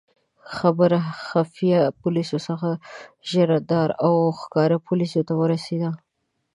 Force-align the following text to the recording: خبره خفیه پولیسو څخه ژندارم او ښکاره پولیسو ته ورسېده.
خبره 0.55 0.99
خفیه 1.29 1.81
پولیسو 2.01 2.37
څخه 2.47 2.69
ژندارم 3.31 3.97
او 4.05 4.13
ښکاره 4.39 4.77
پولیسو 4.87 5.21
ته 5.27 5.33
ورسېده. 5.39 5.89